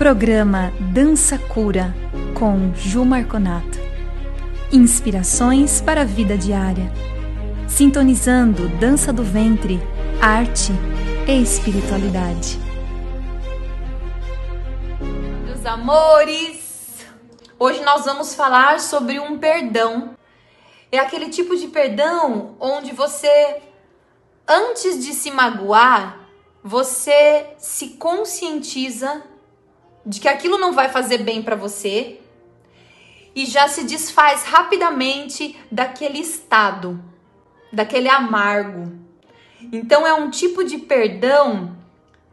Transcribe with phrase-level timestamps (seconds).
[0.00, 1.94] Programa Dança Cura
[2.32, 3.78] com Ju Marconato.
[4.72, 6.90] Inspirações para a vida diária.
[7.68, 9.78] Sintonizando dança do ventre,
[10.18, 10.72] arte
[11.28, 12.58] e espiritualidade.
[15.44, 17.04] Meus amores,
[17.58, 20.16] hoje nós vamos falar sobre um perdão.
[20.90, 23.60] É aquele tipo de perdão onde você,
[24.48, 26.26] antes de se magoar,
[26.64, 29.28] você se conscientiza
[30.04, 32.20] de que aquilo não vai fazer bem para você
[33.34, 37.02] e já se desfaz rapidamente daquele estado,
[37.72, 38.92] daquele amargo.
[39.72, 41.76] Então é um tipo de perdão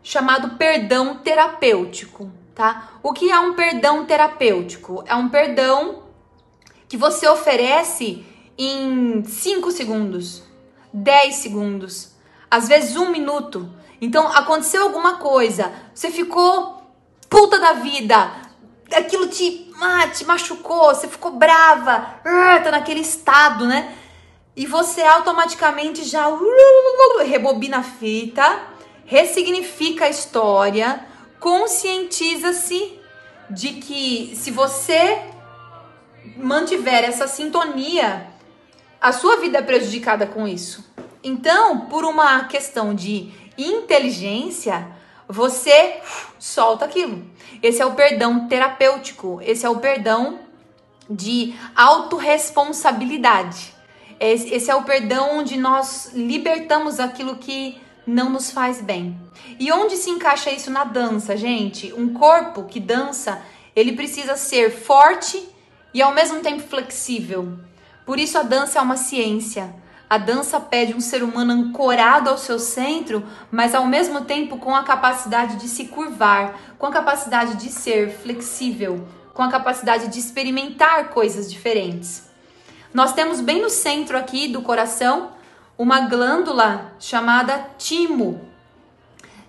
[0.01, 2.91] chamado perdão terapêutico, tá?
[3.03, 5.03] O que é um perdão terapêutico?
[5.05, 6.03] É um perdão
[6.87, 8.25] que você oferece
[8.57, 10.43] em 5 segundos,
[10.93, 12.15] 10 segundos,
[12.49, 13.69] às vezes um minuto.
[13.99, 16.76] Então aconteceu alguma coisa, você ficou
[17.29, 18.31] puta da vida,
[18.95, 23.93] aquilo te, ah, te machucou, você ficou brava, ah, tá naquele estado, né?
[24.55, 26.25] E você automaticamente já
[27.23, 28.59] rebobina a fita,
[29.05, 31.05] ressignifica a história,
[31.39, 32.99] conscientiza-se
[33.49, 35.21] de que se você
[36.35, 38.27] mantiver essa sintonia,
[38.99, 40.83] a sua vida é prejudicada com isso.
[41.23, 44.96] Então, por uma questão de inteligência,
[45.27, 45.99] você
[46.39, 47.25] solta aquilo.
[47.61, 50.39] Esse é o perdão terapêutico, esse é o perdão
[51.09, 53.73] de autorresponsabilidade.
[54.19, 59.15] Esse é o perdão onde nós libertamos aquilo que não nos faz bem.
[59.59, 61.93] E onde se encaixa isso na dança, gente?
[61.93, 63.41] Um corpo que dança,
[63.75, 65.47] ele precisa ser forte
[65.93, 67.59] e ao mesmo tempo flexível.
[68.05, 69.73] Por isso a dança é uma ciência.
[70.09, 74.73] A dança pede um ser humano ancorado ao seu centro, mas ao mesmo tempo com
[74.73, 80.17] a capacidade de se curvar, com a capacidade de ser flexível, com a capacidade de
[80.17, 82.23] experimentar coisas diferentes.
[82.93, 85.31] Nós temos bem no centro aqui do coração
[85.77, 88.41] uma glândula chamada timo.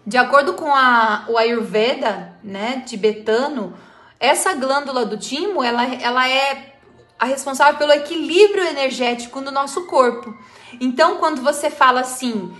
[0.04, 3.74] De acordo com a, o Ayurveda, né, tibetano,
[4.18, 6.77] essa glândula do timo, ela, ela é
[7.18, 10.36] a responsável pelo equilíbrio energético do nosso corpo.
[10.80, 12.52] Então, quando você fala assim,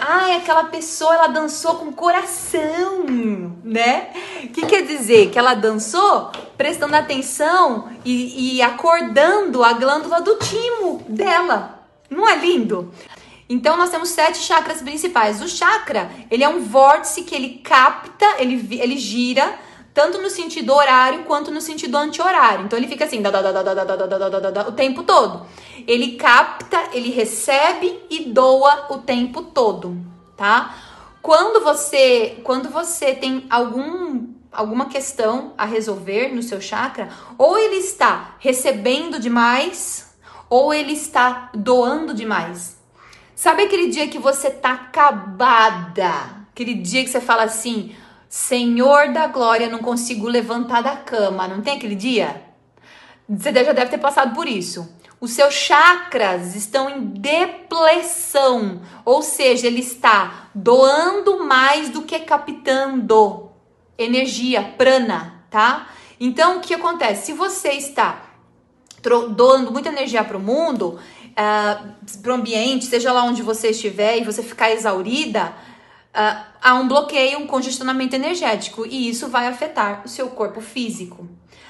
[0.00, 3.04] ah, aquela pessoa ela dançou com coração,
[3.64, 4.10] né?
[4.44, 5.30] O que quer dizer?
[5.30, 11.80] Que ela dançou prestando atenção e, e acordando a glândula do timo dela.
[12.08, 12.92] Não é lindo?
[13.48, 15.42] Então nós temos sete chakras principais.
[15.42, 19.58] O chakra, ele é um vórtice que ele capta, ele, ele gira
[19.94, 22.64] tanto no sentido horário quanto no sentido anti-horário.
[22.66, 23.22] Então ele fica assim,
[24.66, 25.46] o tempo todo.
[25.86, 29.96] Ele capta, ele recebe e doa o tempo todo,
[30.36, 30.74] tá?
[31.22, 37.76] Quando você, quando você tem algum alguma questão a resolver no seu chakra, ou ele
[37.76, 40.14] está recebendo demais,
[40.48, 42.76] ou ele está doando demais.
[43.34, 46.44] Sabe aquele dia que você tá acabada?
[46.52, 47.94] Aquele dia que você fala assim:
[48.36, 51.46] Senhor da glória, não consigo levantar da cama.
[51.46, 52.42] Não tem aquele dia?
[53.28, 54.92] Você já deve ter passado por isso.
[55.20, 63.50] Os seus chakras estão em depleção, ou seja, ele está doando mais do que captando
[63.96, 65.86] energia, prana, tá?
[66.18, 67.26] Então, o que acontece?
[67.26, 68.20] Se você está
[69.30, 70.98] doando muita energia para o mundo,
[71.38, 75.54] uh, para o ambiente, seja lá onde você estiver, e você ficar exaurida,
[76.14, 81.28] uh, há um bloqueio, um congestionamento energético e isso vai afetar o seu corpo físico.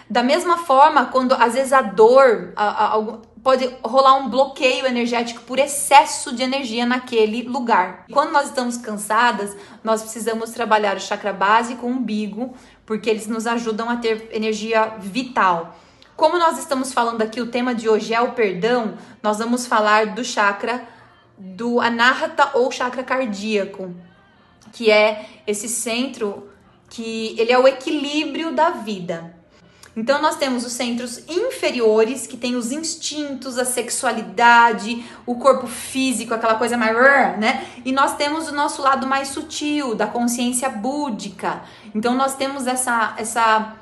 [0.08, 3.02] Da mesma forma, quando às vezes a dor, a, a,
[3.42, 8.04] pode rolar um bloqueio energético por excesso de energia naquele lugar.
[8.12, 12.54] Quando nós estamos cansadas, nós precisamos trabalhar o chakra básico, o umbigo,
[12.84, 15.74] porque eles nos ajudam a ter energia vital.
[16.14, 20.14] Como nós estamos falando aqui, o tema de hoje é o perdão, nós vamos falar
[20.14, 20.86] do chakra
[21.36, 23.92] do anahata ou chakra cardíaco
[24.74, 26.50] que é esse centro
[26.90, 29.34] que ele é o equilíbrio da vida.
[29.96, 36.34] Então nós temos os centros inferiores que tem os instintos, a sexualidade, o corpo físico,
[36.34, 36.94] aquela coisa mais,
[37.38, 37.64] né?
[37.84, 41.62] E nós temos o nosso lado mais sutil, da consciência búdica.
[41.94, 43.76] Então nós temos essa essa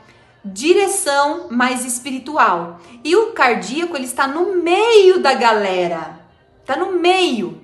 [0.44, 2.81] direção mais espiritual.
[3.02, 6.20] E o cardíaco, ele está no meio da galera.
[6.66, 7.62] Tá no meio.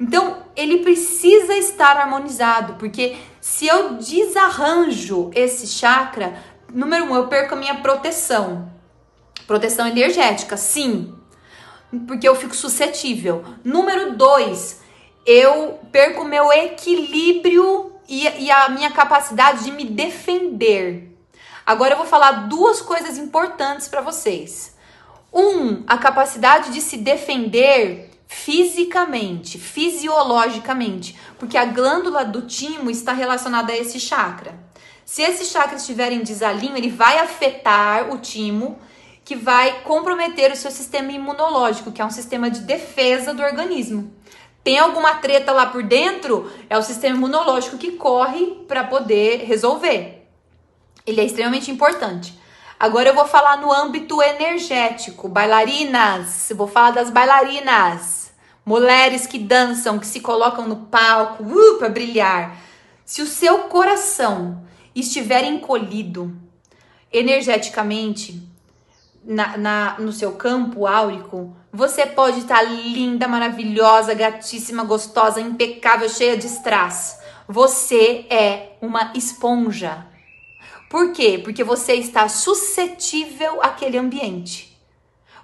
[0.00, 6.42] Então, ele precisa estar harmonizado, porque se eu desarranjo esse chakra,
[6.72, 8.72] número um, eu perco a minha proteção.
[9.46, 11.14] Proteção energética, sim,
[12.06, 13.44] porque eu fico suscetível.
[13.62, 14.80] Número dois,
[15.26, 21.14] eu perco meu equilíbrio e, e a minha capacidade de me defender.
[21.66, 24.74] Agora eu vou falar duas coisas importantes para vocês.
[25.32, 33.72] Um, a capacidade de se defender fisicamente, fisiologicamente, porque a glândula do timo está relacionada
[33.72, 34.54] a esse chakra.
[35.04, 38.78] Se esse chakra estiver em desalinho, ele vai afetar o timo,
[39.24, 44.14] que vai comprometer o seu sistema imunológico, que é um sistema de defesa do organismo.
[44.62, 50.24] Tem alguma treta lá por dentro, é o sistema imunológico que corre para poder resolver.
[51.04, 52.38] Ele é extremamente importante.
[52.78, 55.28] Agora eu vou falar no âmbito energético.
[55.28, 58.19] Bailarinas, vou falar das bailarinas.
[58.70, 62.56] Mulheres que dançam, que se colocam no palco uh, para brilhar.
[63.04, 64.62] Se o seu coração
[64.94, 66.32] estiver encolhido
[67.12, 68.40] energeticamente
[69.24, 76.36] na, na, no seu campo áurico, você pode estar linda, maravilhosa, gatíssima, gostosa, impecável, cheia
[76.36, 77.18] de strass.
[77.48, 80.06] Você é uma esponja.
[80.88, 81.40] Por quê?
[81.42, 84.69] Porque você está suscetível àquele ambiente.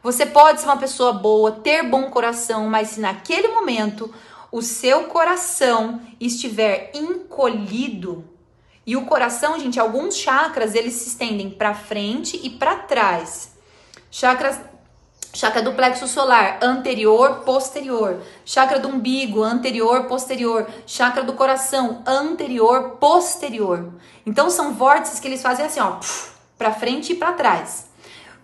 [0.06, 4.14] Você pode ser uma pessoa boa, ter bom coração, mas se naquele momento
[4.52, 8.24] o seu coração estiver encolhido,
[8.86, 13.56] e o coração, gente, alguns chakras eles se estendem para frente e para trás.
[14.08, 14.60] Chakras
[15.34, 18.22] Chakra do plexo solar, anterior, posterior.
[18.44, 20.68] Chakra do umbigo, anterior, posterior.
[20.86, 23.92] Chakra do coração, anterior, posterior.
[24.24, 25.98] Então são vórtices que eles fazem assim, ó,
[26.56, 27.85] para frente e para trás.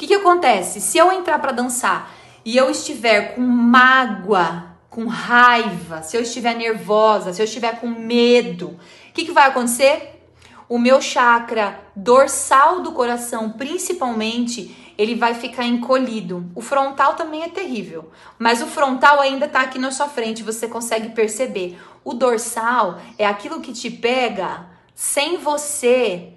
[0.03, 0.81] Que que acontece?
[0.81, 2.13] Se eu entrar para dançar
[2.45, 7.87] e eu estiver com mágoa, com raiva, se eu estiver nervosa, se eu estiver com
[7.87, 10.27] medo, o que que vai acontecer?
[10.69, 16.51] O meu chakra dorsal do coração, principalmente, ele vai ficar encolhido.
[16.53, 18.11] O frontal também é terrível,
[18.41, 21.79] mas o frontal ainda tá aqui na sua frente, você consegue perceber.
[22.03, 24.67] O dorsal é aquilo que te pega
[24.97, 26.33] sem você,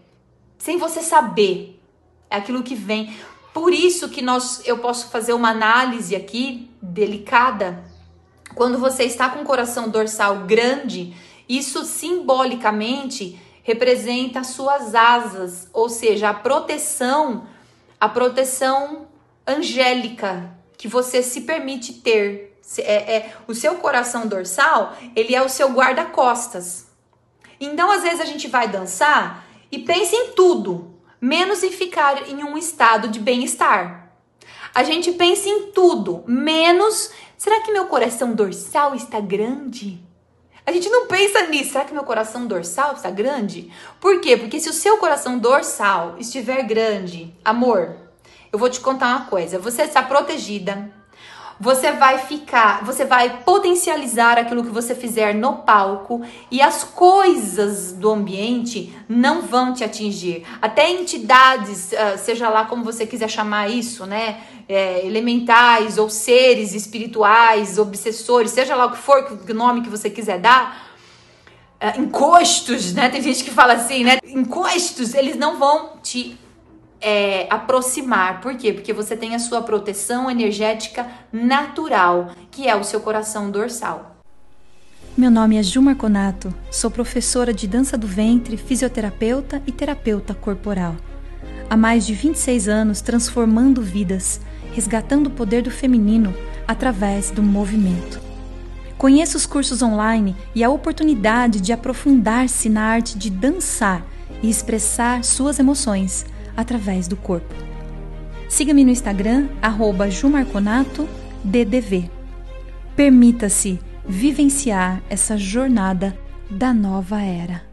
[0.60, 1.82] sem você saber.
[2.30, 3.12] É aquilo que vem.
[3.56, 7.86] Por isso que nós eu posso fazer uma análise aqui delicada.
[8.54, 11.16] Quando você está com o coração dorsal grande,
[11.48, 17.48] isso simbolicamente representa as suas asas, ou seja, a proteção
[17.98, 19.08] a proteção
[19.48, 22.60] angélica que você se permite ter.
[22.80, 26.88] É, é, o seu coração dorsal, ele é o seu guarda-costas.
[27.58, 30.95] Então, às vezes, a gente vai dançar e pensa em tudo,
[31.26, 34.12] menos em ficar em um estado de bem-estar.
[34.76, 40.00] A gente pensa em tudo, menos será que meu coração dorsal está grande?
[40.68, 41.72] A gente não pensa nisso.
[41.72, 43.72] Será que meu coração dorsal está grande?
[44.00, 44.38] Por quê?
[44.38, 47.96] Porque se o seu coração dorsal estiver grande, amor,
[48.52, 49.58] eu vou te contar uma coisa.
[49.58, 50.92] Você está protegida.
[51.60, 56.22] Você vai ficar, você vai potencializar aquilo que você fizer no palco
[56.52, 60.46] e as coisas do ambiente não vão te atingir.
[60.62, 64.42] Até entidades, ah, seja lá como você quiser chamar isso, né?
[64.68, 70.10] é, elementais ou seres espirituais, obsessores, seja lá o que for, o nome que você
[70.10, 70.96] quiser dar,
[71.80, 73.10] é, encostos, né?
[73.10, 74.18] Tem gente que fala assim, né?
[74.26, 76.38] Encostos, eles não vão te
[77.02, 78.42] é, aproximar.
[78.42, 78.74] Por quê?
[78.74, 84.16] Porque você tem a sua proteção energética natural, que é o seu coração dorsal.
[85.18, 90.96] Meu nome é Ju Marconato, sou professora de dança do ventre, fisioterapeuta e terapeuta corporal.
[91.70, 94.42] Há mais de 26 anos transformando vidas
[94.76, 96.36] resgatando o poder do feminino
[96.68, 98.20] através do movimento.
[98.98, 104.06] Conheça os cursos online e a oportunidade de aprofundar-se na arte de dançar
[104.44, 107.54] e expressar suas emoções através do corpo.
[108.48, 109.48] Siga-me no Instagram,
[110.10, 112.10] jumarconatoddv.
[112.96, 116.18] Permita-se vivenciar essa jornada
[116.50, 117.65] da nova era.